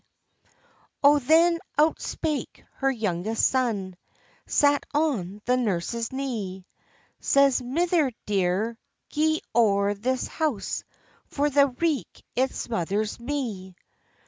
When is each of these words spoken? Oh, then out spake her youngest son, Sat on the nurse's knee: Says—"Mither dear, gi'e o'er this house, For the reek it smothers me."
Oh, 1.03 1.19
then 1.19 1.59
out 1.77 2.01
spake 2.01 2.65
her 2.77 2.89
youngest 2.89 3.45
son, 3.45 3.95
Sat 4.47 4.83
on 4.95 5.43
the 5.45 5.55
nurse's 5.55 6.11
knee: 6.11 6.65
Says—"Mither 7.19 8.11
dear, 8.25 8.79
gi'e 9.11 9.41
o'er 9.53 9.93
this 9.93 10.25
house, 10.25 10.83
For 11.27 11.51
the 11.51 11.67
reek 11.67 12.25
it 12.35 12.49
smothers 12.51 13.19
me." 13.19 13.75